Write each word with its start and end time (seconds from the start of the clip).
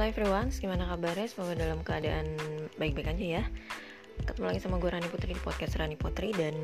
Hello 0.00 0.16
everyone, 0.16 0.48
gimana 0.48 0.88
kabarnya? 0.88 1.28
Semoga 1.28 1.60
dalam 1.60 1.84
keadaan 1.84 2.32
baik-baik 2.80 3.12
aja 3.12 3.26
ya. 3.36 3.44
Ketemu 4.24 4.48
lagi 4.48 4.60
sama 4.64 4.80
gue 4.80 4.88
Rani 4.88 5.04
Putri 5.12 5.36
di 5.36 5.42
podcast 5.44 5.76
Rani 5.76 5.92
Putri 6.00 6.32
Dan 6.32 6.56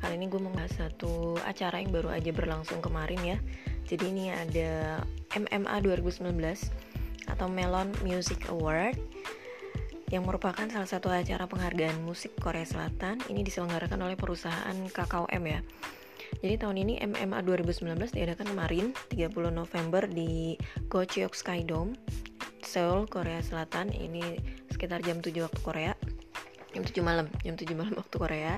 kali 0.00 0.16
ini 0.16 0.24
gue 0.24 0.40
mau 0.40 0.48
bahas 0.48 0.72
satu 0.72 1.36
acara 1.44 1.84
yang 1.84 1.92
baru 1.92 2.08
aja 2.08 2.32
berlangsung 2.32 2.80
kemarin 2.80 3.20
ya. 3.20 3.36
Jadi 3.84 4.08
ini 4.08 4.32
ada 4.32 5.04
MMA 5.36 5.84
2019 5.84 6.32
atau 7.28 7.44
Melon 7.52 7.92
Music 8.08 8.48
Award 8.48 8.96
yang 10.08 10.24
merupakan 10.24 10.64
salah 10.72 10.88
satu 10.88 11.12
acara 11.12 11.44
penghargaan 11.44 12.00
musik 12.08 12.32
Korea 12.40 12.64
Selatan. 12.64 13.20
Ini 13.28 13.44
diselenggarakan 13.44 14.00
oleh 14.00 14.16
perusahaan 14.16 14.76
KKOM 14.88 15.44
ya. 15.44 15.60
Jadi 16.40 16.56
tahun 16.56 16.76
ini 16.88 17.04
MMA 17.04 17.44
2019 17.44 18.16
diadakan 18.16 18.46
kemarin 18.56 18.86
30 19.12 19.28
November 19.52 20.08
di 20.08 20.56
Gocheok 20.88 21.36
Skydome 21.36 21.92
Seoul, 22.64 23.08
Korea 23.10 23.40
Selatan. 23.40 23.92
Ini 23.92 24.38
sekitar 24.72 25.02
jam 25.04 25.20
7 25.20 25.32
waktu 25.44 25.60
Korea. 25.60 25.92
Jam 26.70 26.82
7 26.86 27.02
malam, 27.02 27.26
jam 27.42 27.54
7 27.58 27.72
malam 27.74 27.94
waktu 27.98 28.16
Korea. 28.16 28.54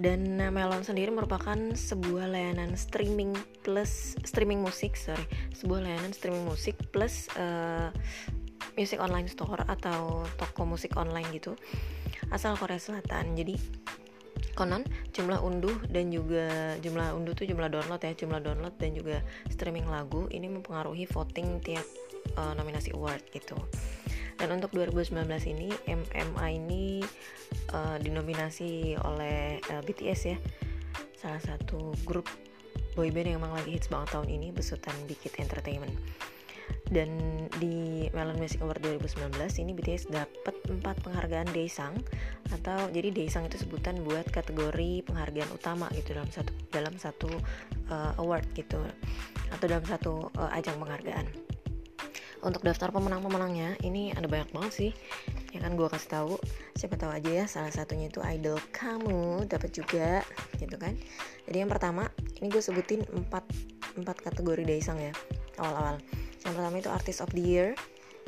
Dan 0.00 0.40
Melon 0.40 0.82
sendiri 0.82 1.12
merupakan 1.12 1.56
sebuah 1.76 2.32
layanan 2.32 2.74
streaming 2.80 3.36
plus 3.60 4.16
streaming 4.24 4.64
musik, 4.64 4.96
sorry, 4.96 5.28
sebuah 5.52 5.84
layanan 5.84 6.16
streaming 6.16 6.48
musik 6.48 6.80
plus 6.90 7.28
uh, 7.36 7.92
music 8.74 8.96
online 9.04 9.28
store 9.28 9.60
atau 9.68 10.24
toko 10.40 10.64
musik 10.64 10.96
online 10.96 11.28
gitu 11.36 11.52
asal 12.32 12.56
Korea 12.56 12.80
Selatan. 12.80 13.36
Jadi 13.36 13.60
konon 14.52 14.84
jumlah 15.12 15.40
unduh 15.40 15.76
dan 15.88 16.12
juga 16.12 16.76
jumlah 16.80 17.16
unduh 17.16 17.32
tuh 17.32 17.48
jumlah 17.48 17.72
download 17.72 18.00
ya 18.04 18.12
jumlah 18.12 18.40
download 18.40 18.74
dan 18.76 18.92
juga 18.92 19.24
streaming 19.48 19.88
lagu 19.88 20.28
ini 20.28 20.48
mempengaruhi 20.48 21.08
voting 21.08 21.60
tiap 21.64 21.84
uh, 22.36 22.52
nominasi 22.56 22.94
award 22.94 23.22
gitu. 23.32 23.56
Dan 24.40 24.58
untuk 24.58 24.74
2019 24.74 25.22
ini 25.54 25.70
MMA 25.86 26.46
ini 26.58 26.84
uh, 27.70 27.96
dinominasi 28.00 28.98
oleh 28.98 29.62
uh, 29.70 29.82
BTS 29.84 30.20
ya. 30.34 30.38
Salah 31.14 31.38
satu 31.38 31.94
grup 32.02 32.26
boyband 32.98 33.30
yang 33.30 33.38
emang 33.40 33.54
lagi 33.54 33.72
hits 33.76 33.88
banget 33.88 34.18
tahun 34.18 34.28
ini 34.28 34.50
besutan 34.50 34.96
Big 35.06 35.22
Entertainment. 35.38 35.94
Dan 36.92 37.08
di 37.56 38.08
Melon 38.12 38.36
Music 38.36 38.60
Award 38.60 38.84
2019 38.84 39.32
ini 39.64 39.72
BTS 39.72 40.12
dapat 40.12 40.54
4 40.68 40.82
penghargaan 40.82 41.48
Daesang 41.54 41.96
atau 42.52 42.88
jadi 42.92 43.08
Daesang 43.08 43.48
itu 43.48 43.56
sebutan 43.64 44.02
buat 44.04 44.28
kategori 44.28 45.06
penghargaan 45.08 45.50
utama 45.56 45.88
gitu 45.96 46.12
dalam 46.12 46.28
satu 46.28 46.52
dalam 46.68 46.94
satu 47.00 47.30
uh, 47.88 48.12
award 48.20 48.44
gitu 48.52 48.80
atau 49.52 49.66
dalam 49.68 49.84
satu 49.88 50.12
uh, 50.36 50.50
ajang 50.52 50.76
penghargaan. 50.80 51.51
Untuk 52.42 52.66
daftar 52.66 52.90
pemenang-pemenangnya 52.90 53.78
ini 53.86 54.10
ada 54.10 54.26
banyak 54.26 54.50
banget 54.50 54.72
sih. 54.74 54.90
Ya 55.54 55.62
kan 55.62 55.78
gue 55.78 55.86
kasih 55.86 56.10
tahu. 56.10 56.34
Siapa 56.74 56.98
tahu 56.98 57.14
aja 57.14 57.30
ya 57.30 57.44
salah 57.46 57.70
satunya 57.70 58.10
itu 58.10 58.18
idol 58.18 58.58
kamu 58.74 59.46
dapat 59.46 59.70
juga 59.70 60.26
gitu 60.58 60.74
kan. 60.74 60.98
Jadi 61.46 61.56
yang 61.62 61.70
pertama 61.70 62.10
ini 62.42 62.50
gue 62.50 62.58
sebutin 62.58 63.06
4 63.06 63.30
4 64.02 64.02
kategori 64.02 64.62
Daesang 64.66 64.98
ya 64.98 65.14
awal-awal. 65.62 66.02
Yang 66.42 66.54
pertama 66.58 66.74
itu 66.82 66.90
Artist 66.90 67.22
of 67.22 67.30
the 67.30 67.42
Year 67.46 67.78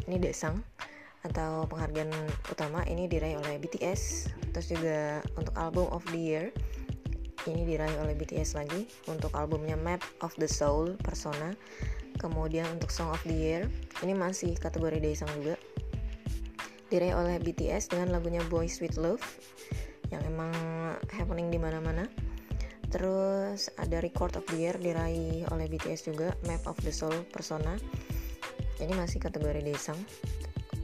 ini 0.07 0.23
Desang 0.23 0.63
atau 1.27 1.67
penghargaan 1.67 2.13
utama 2.53 2.85
ini 2.87 3.09
diraih 3.09 3.41
oleh 3.41 3.57
BTS 3.57 4.29
terus 4.53 4.69
juga 4.69 5.25
untuk 5.41 5.57
album 5.57 5.89
of 5.89 6.05
the 6.13 6.21
year 6.21 6.53
ini 7.45 7.65
diraih 7.65 7.97
oleh 8.01 8.17
BTS 8.17 8.57
lagi. 8.57 8.89
Untuk 9.09 9.33
albumnya 9.37 9.77
Map 9.77 10.01
of 10.25 10.33
the 10.41 10.49
Soul 10.49 10.97
Persona 11.01 11.53
kemudian 12.19 12.67
untuk 12.73 12.91
Song 12.91 13.11
of 13.11 13.23
the 13.27 13.35
Year 13.35 13.63
ini 14.03 14.15
masih 14.17 14.55
kategori 14.57 14.99
Daesang 15.01 15.31
juga. 15.39 15.57
Diraih 16.89 17.17
oleh 17.17 17.37
BTS 17.41 17.91
dengan 17.91 18.15
lagunya 18.15 18.45
Boy 18.47 18.71
Sweet 18.71 19.01
Love 19.01 19.25
yang 20.13 20.23
emang 20.29 20.53
happening 21.11 21.51
di 21.51 21.59
mana-mana. 21.59 22.07
Terus 22.93 23.75
ada 23.75 23.99
record 23.99 24.39
of 24.39 24.47
the 24.47 24.55
year 24.55 24.77
diraih 24.79 25.43
oleh 25.51 25.67
BTS 25.67 26.15
juga 26.15 26.31
Map 26.47 26.63
of 26.71 26.79
the 26.87 26.95
Soul 26.95 27.27
Persona. 27.35 27.75
Ini 28.79 28.95
masih 28.95 29.19
kategori 29.19 29.67
desang 29.67 29.99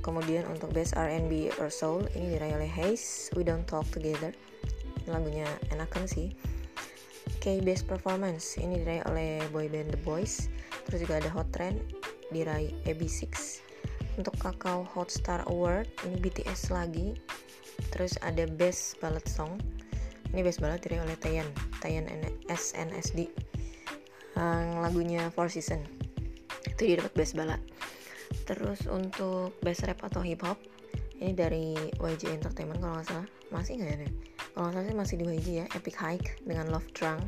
kemudian 0.00 0.48
untuk 0.48 0.72
best 0.72 0.97
R&B 0.97 1.52
or 1.60 1.68
soul 1.68 2.08
ini 2.16 2.36
diraih 2.36 2.56
oleh 2.56 2.70
Haze 2.70 3.30
We 3.36 3.44
Don't 3.44 3.68
Talk 3.68 3.86
Together. 3.92 4.32
Lagunya 5.06 5.47
enakan 5.70 6.08
sih. 6.08 6.32
K 7.41 7.60
Best 7.64 7.88
Performance 7.88 8.60
ini 8.60 8.80
diraih 8.84 9.04
oleh 9.08 9.41
boyband 9.48 9.97
The 9.97 10.00
Boys 10.02 10.50
terus 10.90 11.06
juga 11.06 11.22
ada 11.22 11.30
Hot 11.30 11.46
Trend 11.54 11.78
diraih 12.34 12.74
AB6 12.82 13.62
untuk 14.18 14.34
Kakao 14.42 14.82
Hot 14.98 15.06
Star 15.08 15.46
Award 15.46 15.86
ini 16.02 16.18
BTS 16.18 16.74
lagi. 16.74 17.14
Terus 17.94 18.18
ada 18.20 18.44
Best 18.50 18.98
Ballad 18.98 19.24
Song. 19.24 19.56
Ini 20.30 20.46
best 20.46 20.62
ballad 20.62 20.78
diraih 20.78 21.02
oleh 21.02 21.18
Taeyeon 21.18 21.50
Taeyeon 21.82 22.06
SNSD 22.46 23.26
yang 24.38 24.78
lagunya 24.78 25.26
Four 25.34 25.50
Season 25.50 25.82
itu 26.70 26.86
dia 26.86 27.02
dapat 27.02 27.14
best 27.18 27.34
ballad. 27.34 27.58
Terus 28.46 28.86
untuk 28.86 29.58
best 29.58 29.82
rap 29.90 29.98
atau 30.06 30.22
hip 30.22 30.46
hop 30.46 30.58
ini 31.18 31.34
dari 31.34 31.74
YG 31.98 32.30
Entertainment 32.30 32.78
kalau 32.78 32.94
nggak 32.98 33.10
salah. 33.10 33.26
Masih 33.50 33.82
nggak 33.82 33.90
ya 33.90 33.96
nih 34.06 34.12
kalau 34.54 34.66
nggak 34.70 34.74
salah 34.74 34.86
sih 34.86 34.96
masih 34.98 35.14
di 35.16 35.24
YG 35.24 35.48
ya 35.62 35.66
Epic 35.78 35.96
Hike 35.96 36.30
dengan 36.46 36.66
Love 36.70 36.90
Drunk 36.94 37.22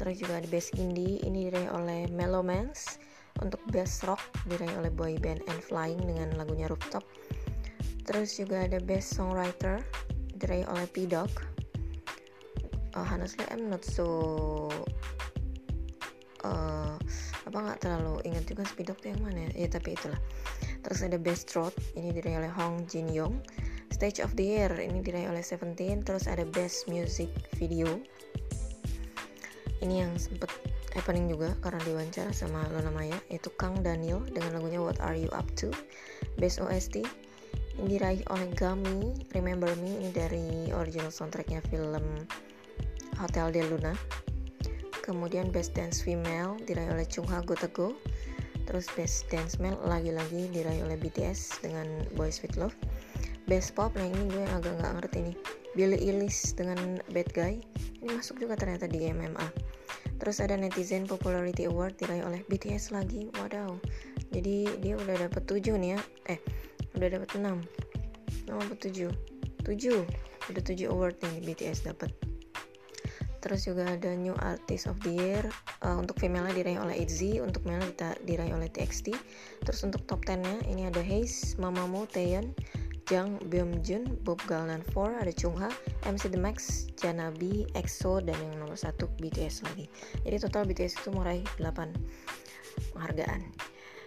terus 0.00 0.16
juga 0.16 0.40
ada 0.40 0.48
best 0.48 0.72
indie. 0.80 1.20
Ini 1.20 1.52
diraih 1.52 1.70
oleh 1.76 2.08
Mellowmans 2.08 2.96
untuk 3.44 3.60
best 3.68 4.00
rock 4.08 4.24
diraih 4.48 4.72
oleh 4.80 4.88
boy 4.88 5.20
band 5.20 5.44
and 5.52 5.60
flying 5.60 6.00
dengan 6.00 6.32
lagunya 6.40 6.64
Rooftop. 6.72 7.04
Terus 8.08 8.40
juga 8.40 8.64
ada 8.64 8.80
best 8.80 9.12
songwriter 9.12 9.84
diraih 10.40 10.64
oleh 10.72 10.88
P 10.88 11.04
Dog 11.04 11.28
uh, 12.94 13.06
honestly 13.06 13.44
I'm 13.50 13.70
not 13.70 13.84
so 13.84 14.06
uh, 16.42 16.94
apa 17.46 17.56
nggak 17.56 17.78
terlalu 17.82 18.22
ingat 18.26 18.46
juga 18.46 18.62
Speedok 18.66 18.98
tuh 19.02 19.14
yang 19.14 19.22
mana 19.22 19.50
ya? 19.50 19.66
ya 19.66 19.68
tapi 19.70 19.94
itulah. 19.94 20.20
Terus 20.80 21.04
ada 21.04 21.18
Best 21.20 21.52
Road 21.52 21.74
ini 21.98 22.14
diraih 22.14 22.40
oleh 22.40 22.52
Hong 22.56 22.88
Jin 22.88 23.10
Yong 23.12 23.36
Stage 23.92 24.24
of 24.24 24.32
the 24.38 24.46
Year 24.56 24.72
ini 24.80 25.04
diraih 25.04 25.28
oleh 25.28 25.44
Seventeen. 25.44 26.00
Terus 26.00 26.24
ada 26.30 26.46
Best 26.48 26.88
Music 26.88 27.28
Video 27.58 28.00
ini 29.80 30.04
yang 30.04 30.12
sempet 30.20 30.48
happening 30.92 31.30
juga 31.30 31.54
karena 31.64 31.80
diwawancara 31.86 32.32
sama 32.34 32.66
Luna 32.74 32.92
Maya 32.92 33.18
yaitu 33.32 33.48
Kang 33.56 33.80
Daniel 33.80 34.20
dengan 34.28 34.58
lagunya 34.60 34.80
What 34.82 35.00
Are 35.00 35.16
You 35.16 35.30
Up 35.32 35.46
To? 35.62 35.72
Best 36.36 36.60
OST 36.60 37.04
ini 37.80 37.96
diraih 37.96 38.20
oleh 38.28 38.50
Gami 38.52 39.14
Remember 39.32 39.72
Me 39.80 40.04
ini 40.04 40.10
dari 40.12 40.68
original 40.74 41.08
soundtracknya 41.08 41.64
film 41.72 42.28
Hotel 43.16 43.48
de 43.56 43.62
Luna. 43.64 43.94
Kemudian 45.00 45.48
Best 45.48 45.72
Dance 45.72 46.04
Female 46.04 46.60
diraih 46.68 46.92
oleh 46.92 47.08
Chung 47.08 47.24
Ha 47.32 47.40
Go 47.40 47.56
Tego. 47.56 47.96
Terus 48.68 48.86
Best 48.94 49.26
Dance 49.32 49.56
Male 49.58 49.80
lagi-lagi 49.82 50.52
diraih 50.52 50.84
oleh 50.84 51.00
BTS 51.00 51.64
dengan 51.64 51.86
Boy 52.14 52.28
Sweet 52.28 52.60
Love. 52.60 52.76
Best 53.48 53.74
Pop 53.74 53.96
nah 53.96 54.04
ini 54.06 54.28
gue 54.28 54.44
agak 54.44 54.76
nggak 54.78 54.92
ngerti 55.00 55.18
nih. 55.32 55.36
Billie 55.72 56.00
Eilish 56.02 56.52
dengan 56.58 56.98
Bad 57.14 57.30
Guy 57.30 57.62
masuk 58.08 58.40
juga 58.40 58.56
ternyata 58.56 58.88
di 58.88 59.04
MMA 59.10 59.48
terus 60.20 60.40
ada 60.40 60.52
Netizen 60.56 61.08
Popularity 61.08 61.64
Award 61.64 61.96
diraih 61.96 62.20
oleh 62.28 62.44
BTS 62.44 62.92
lagi. 62.92 63.32
Wadaw. 63.40 63.72
Jadi 64.36 64.68
dia 64.84 64.92
udah 65.00 65.16
dapet 65.16 65.48
7 65.48 65.80
nih 65.80 65.96
ya. 65.96 66.00
Eh 66.36 66.40
udah 66.98 67.08
dapet 67.16 67.30
6 67.38 67.40
nomor 68.50 68.66
7 68.76 69.08
7 69.62 70.50
udah 70.50 70.62
7 70.66 70.90
award 70.90 71.14
nih 71.22 71.36
BTS 71.46 71.86
dapat 71.86 72.10
terus 73.40 73.64
juga 73.64 73.88
ada 73.88 74.12
New 74.12 74.36
Artist 74.44 74.84
of 74.84 75.00
the 75.00 75.16
Year 75.16 75.44
uh, 75.80 75.96
untuk 75.96 76.20
female 76.20 76.44
diraih 76.52 76.76
oleh 76.76 77.00
ITZY 77.00 77.40
untuk 77.40 77.64
male 77.64 77.88
diraih 78.28 78.52
oleh 78.52 78.68
TXT 78.68 79.16
terus 79.64 79.80
untuk 79.80 80.04
top 80.04 80.20
10 80.28 80.44
nya 80.44 80.56
ini 80.68 80.84
ada 80.84 81.00
Haze, 81.00 81.56
Mamamoo, 81.56 82.04
Taeyeon, 82.04 82.52
Jang, 83.10 83.42
Byung-jun, 83.50 84.22
Bob 84.22 84.38
Galnan 84.46 84.86
4, 84.94 85.18
ada 85.18 85.34
Chungha, 85.34 85.66
MC 86.06 86.30
The 86.30 86.38
Max, 86.38 86.86
Janabi, 86.94 87.66
EXO, 87.74 88.22
dan 88.22 88.38
yang 88.38 88.62
nomor 88.62 88.78
satu 88.78 89.10
BTS 89.18 89.66
lagi. 89.66 89.90
Jadi 90.22 90.36
total 90.38 90.62
BTS 90.70 91.02
itu 91.02 91.10
meraih 91.10 91.42
8 91.58 91.90
penghargaan. 92.94 93.42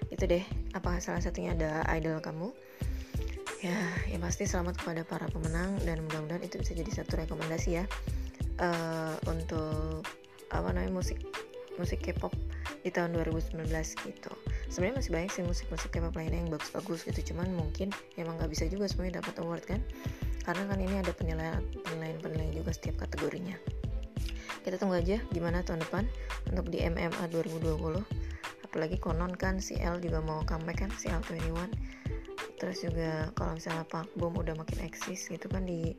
Itu 0.07 0.23
deh, 0.23 0.39
apa 0.71 1.03
salah 1.03 1.19
satunya 1.19 1.51
ada 1.51 1.83
idol 1.99 2.23
kamu? 2.23 2.55
Ya, 3.59 3.75
ya 4.07 4.23
pasti 4.23 4.47
selamat 4.47 4.79
kepada 4.79 5.03
para 5.03 5.27
pemenang 5.27 5.83
dan 5.83 5.99
mudah-mudahan 6.07 6.43
itu 6.43 6.63
bisa 6.63 6.71
jadi 6.71 7.03
satu 7.03 7.19
rekomendasi 7.27 7.83
ya 7.83 7.83
uh, 8.63 9.15
untuk 9.27 10.03
apa 10.51 10.71
namanya 10.71 10.95
musik 10.95 11.19
musik 11.79 12.03
K-pop 12.03 12.35
di 12.83 12.91
tahun 12.91 13.15
2019 13.15 13.63
gitu. 14.03 14.31
Sebenarnya 14.67 14.95
masih 14.99 15.11
banyak 15.15 15.31
sih 15.31 15.43
musik-musik 15.47 15.89
K-pop 15.95 16.13
lainnya 16.19 16.43
yang 16.43 16.51
bagus-bagus 16.51 17.07
gitu. 17.07 17.33
Cuman 17.33 17.49
mungkin 17.55 17.89
emang 18.19 18.37
nggak 18.37 18.51
bisa 18.51 18.67
juga 18.67 18.91
semuanya 18.91 19.23
dapat 19.23 19.39
award 19.39 19.63
kan. 19.63 19.79
Karena 20.43 20.67
kan 20.67 20.77
ini 20.83 20.95
ada 20.99 21.15
penilaian 21.15 21.63
penilaian 21.87 22.19
penilaian 22.19 22.51
juga 22.51 22.75
setiap 22.75 23.07
kategorinya. 23.07 23.55
Kita 24.63 24.75
tunggu 24.79 24.99
aja 24.99 25.19
gimana 25.31 25.63
tahun 25.63 25.83
depan 25.83 26.03
untuk 26.51 26.67
di 26.71 26.83
MMA 26.83 27.31
2020 27.31 28.03
apalagi 28.73 28.97
konon 28.97 29.29
kan 29.37 29.61
si 29.61 29.77
L 29.77 30.01
juga 30.01 30.17
mau 30.17 30.41
comeback 30.49 30.81
kan 30.81 30.91
si 30.97 31.05
L21 31.05 31.69
terus 32.57 32.81
juga 32.81 33.29
kalau 33.37 33.53
misalnya 33.53 33.85
Pak 33.85 34.17
Bom 34.17 34.33
udah 34.33 34.57
makin 34.57 34.81
eksis 34.81 35.29
gitu 35.29 35.45
kan 35.45 35.69
di 35.69 35.93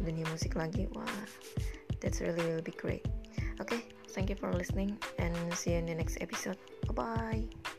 dunia 0.00 0.24
musik 0.32 0.56
lagi 0.56 0.88
wah 0.96 1.04
that's 2.00 2.24
really 2.24 2.40
will 2.40 2.56
really 2.56 2.64
be 2.64 2.72
great. 2.72 3.04
Oke 3.60 3.76
okay, 3.76 3.80
thank 4.16 4.32
you 4.32 4.36
for 4.36 4.50
listening 4.52 4.96
and 5.20 5.36
see 5.52 5.72
you 5.72 5.78
in 5.78 5.86
the 5.86 5.94
next 5.94 6.16
episode. 6.24 6.56
Bye 6.88 7.04
bye 7.04 7.75